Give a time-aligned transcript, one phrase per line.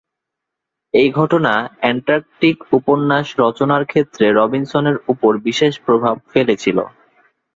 [0.93, 6.77] এই ঘটনা "অ্যান্টার্কটিক" উপন্যাস রচনার ক্ষেত্রে রবিনসনের উপর বিশেষ প্রভাব ফেলেছিল।